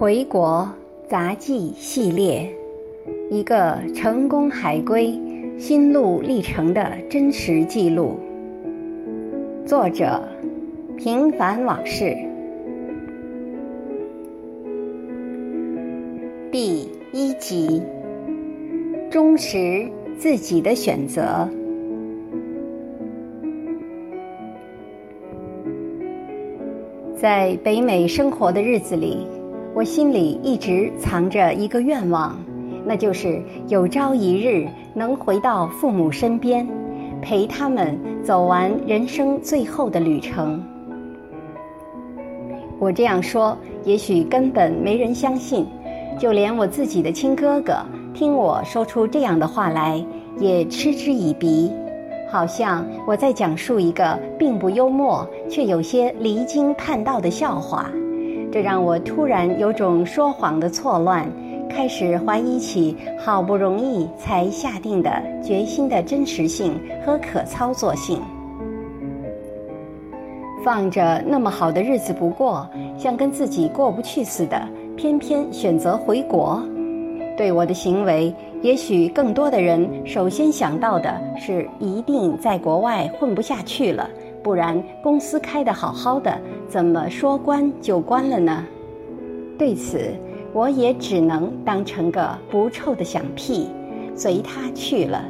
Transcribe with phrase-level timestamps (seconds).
[0.00, 0.66] 回国
[1.10, 2.50] 杂记系列，
[3.30, 5.12] 一个成功海归
[5.58, 8.18] 心路历程的真实记录。
[9.66, 10.18] 作者：
[10.96, 12.16] 平凡往事。
[16.50, 17.82] 第一集：
[19.10, 19.86] 忠实
[20.16, 21.46] 自己的选择。
[27.14, 29.26] 在北美生活的日子里，
[29.72, 32.36] 我心里一直藏着一个愿望，
[32.84, 36.66] 那就是有朝一日能回到父母身边，
[37.22, 40.62] 陪他们走完人生最后的旅程。
[42.80, 45.64] 我这样说，也许根本没人相信，
[46.18, 47.76] 就连我自己的亲哥哥
[48.12, 50.04] 听我说出这样的话来，
[50.38, 51.70] 也嗤之以鼻。
[52.28, 57.90] 好像我在讲述一个并不幽默却有些离经叛道的笑话，
[58.52, 61.30] 这让我突然有种说谎的错乱，
[61.68, 65.10] 开始怀疑起好不容易才下定的
[65.42, 68.20] 决心的真实性和可操作性。
[70.64, 74.60] 放着那么好的日子不过，像跟自己过不去似的，
[74.96, 76.62] 偏偏选择回国。
[77.36, 84.10] 对我的行为，也许更多的人首先想到的是，一定在国外混不下去了，
[84.42, 86.38] 不然公司开得好好的，
[86.70, 88.64] 怎么说关就关了呢？
[89.58, 90.14] 对此，
[90.52, 93.66] 我也只能当成个不臭的响屁，
[94.14, 95.24] 随他去了。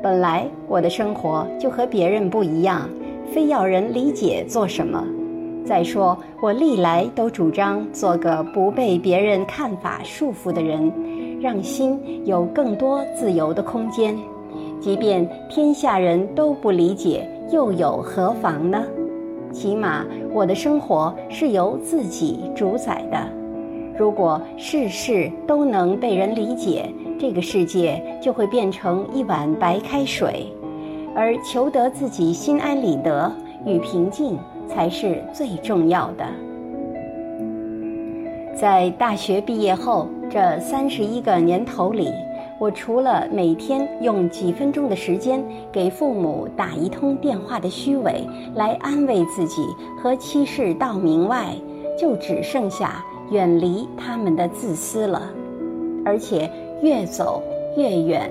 [0.00, 2.88] 本来我的生活就和别人不一样，
[3.32, 5.04] 非要人理解做什么。
[5.66, 10.92] 再说，我历来都主张做个不被别人看法束缚的人，
[11.40, 14.16] 让心有更多自由的空间。
[14.80, 18.84] 即便天下人都不理解，又有何妨呢？
[19.52, 23.28] 起码我的生活是由自己主宰的。
[23.98, 26.88] 如果事事都能被人理解，
[27.18, 30.46] 这个世界就会变成一碗白开水，
[31.14, 33.32] 而求得自己心安理得
[33.66, 34.38] 与平静。
[34.72, 36.24] 才是最重要的。
[38.54, 42.08] 在大学毕业后这三十一个年头里，
[42.60, 48.22] 我除了每天用几分钟的时间给父母打一通电话的虚伪
[48.54, 49.62] 来安慰自己
[49.96, 51.56] 和欺世盗名外，
[51.98, 55.22] 就只剩下远离他们的自私了，
[56.04, 57.42] 而且越走
[57.78, 58.30] 越远，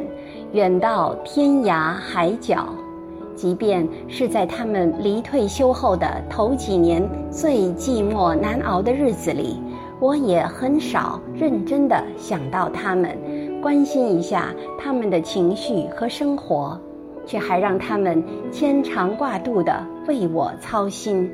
[0.52, 2.68] 远到天涯海角。
[3.36, 7.02] 即便是在他们离退休后的头几年
[7.32, 9.60] 最寂寞难熬的日子里，
[10.00, 13.18] 我也很少认真的想到他们，
[13.62, 16.80] 关心一下他们的情绪和生活，
[17.26, 21.30] 却还让他们牵肠挂肚的为我操心。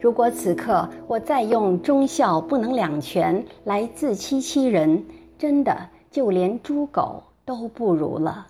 [0.00, 5.04] 如果此刻我再用忠孝不能两全来自欺欺人，
[5.38, 8.46] 真的就连猪狗都不如了。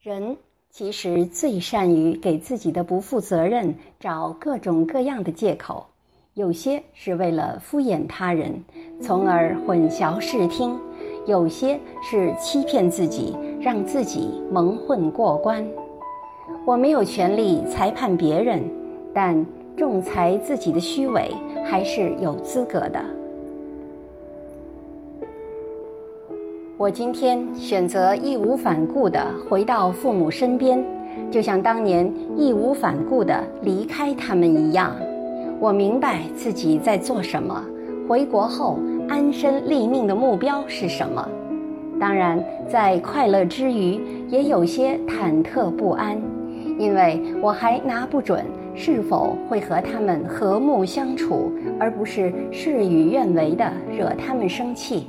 [0.00, 0.36] 人
[0.70, 5.86] 其实最善于给自己的不负责任找各种各样的借口，
[6.34, 8.52] 有些是为了敷衍他人，
[9.00, 10.72] 从而混淆视听；
[11.26, 15.64] 有些是欺骗自己，让自己蒙混过关。
[16.66, 18.60] 我没有权利裁判别人，
[19.12, 19.46] 但
[19.76, 21.30] 仲裁自己的虚伪
[21.64, 23.00] 还是有资格的。
[26.76, 30.84] 我今天选择义无反顾地回到父母身边，
[31.30, 34.90] 就像当年义无反顾地离开他们一样。
[35.60, 37.64] 我明白自己在做什么，
[38.08, 38.78] 回国后
[39.08, 41.26] 安身立命的目标是什么。
[41.98, 46.20] 当然，在快乐之余，也有些忐忑不安，
[46.78, 48.44] 因为我还拿不准
[48.74, 53.64] 是否会和他们和睦相处，而不是事与愿违地
[53.96, 55.06] 惹他们生气。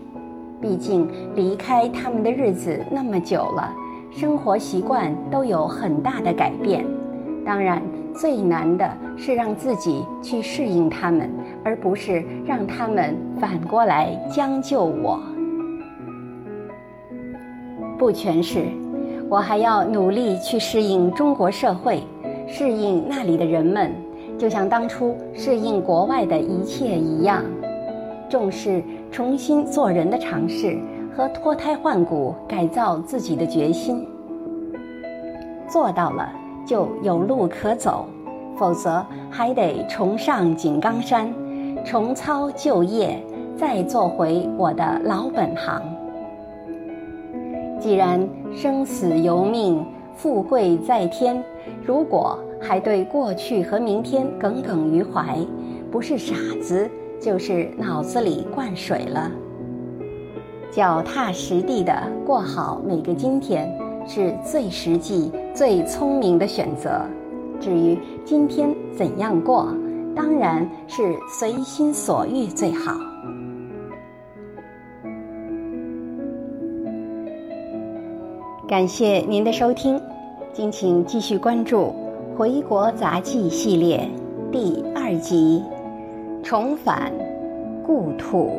[0.61, 3.73] 毕竟离开他们的日子那么久了，
[4.11, 6.85] 生活习惯都有很大的改变。
[7.45, 7.81] 当然，
[8.17, 11.29] 最难的是让自己去适应他们，
[11.63, 15.19] 而不是让他们反过来将就我。
[17.97, 18.65] 不全是，
[19.29, 22.03] 我还要努力去适应中国社会，
[22.47, 23.91] 适应那里的人们，
[24.37, 27.43] 就像当初适应国外的一切一样。
[28.27, 30.77] 重视重新做人的尝试
[31.15, 34.05] 和脱胎换骨改造自己的决心，
[35.67, 36.29] 做到了
[36.65, 38.05] 就有路可走，
[38.57, 41.33] 否则还得重上井冈山，
[41.85, 43.21] 重操旧业，
[43.55, 45.81] 再做回我的老本行。
[47.79, 49.85] 既然生死由命，
[50.15, 51.43] 富贵在天，
[51.85, 55.37] 如果还对过去和明天耿耿于怀。
[55.91, 56.89] 不是傻子，
[57.21, 59.31] 就是脑子里灌水了。
[60.71, 61.93] 脚踏实地的
[62.25, 63.71] 过好每个今天，
[64.05, 67.01] 是最实际、最聪明的选择。
[67.61, 69.73] 至于今天怎样过，
[70.13, 72.93] 当然是随心所欲最好。
[78.67, 79.97] 感谢您的收听，
[80.51, 81.93] 敬请继续关注
[82.37, 84.09] 《回国杂记》系列
[84.51, 85.63] 第二集
[86.43, 87.13] 《重返
[87.85, 88.49] 故土》。